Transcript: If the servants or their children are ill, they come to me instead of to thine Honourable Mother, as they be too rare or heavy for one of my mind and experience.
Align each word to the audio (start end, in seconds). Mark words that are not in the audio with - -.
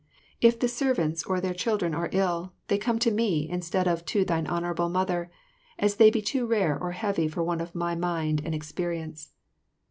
If 0.41 0.59
the 0.59 0.67
servants 0.67 1.21
or 1.25 1.39
their 1.39 1.53
children 1.53 1.93
are 1.93 2.09
ill, 2.11 2.53
they 2.69 2.79
come 2.79 2.97
to 2.97 3.11
me 3.11 3.47
instead 3.47 3.87
of 3.87 4.03
to 4.05 4.25
thine 4.25 4.47
Honourable 4.47 4.89
Mother, 4.89 5.29
as 5.77 5.97
they 5.97 6.09
be 6.09 6.23
too 6.23 6.47
rare 6.47 6.75
or 6.75 6.93
heavy 6.93 7.27
for 7.27 7.43
one 7.43 7.61
of 7.61 7.75
my 7.75 7.93
mind 7.93 8.41
and 8.43 8.55
experience. 8.55 9.33